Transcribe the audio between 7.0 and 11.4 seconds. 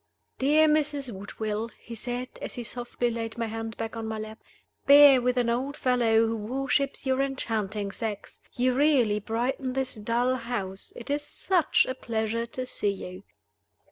your enchanting sex. You really brighten this dull house. It is